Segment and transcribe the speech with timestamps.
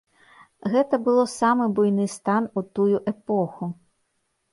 [0.75, 3.69] Гэта было самы буйны стан у тую эпоху.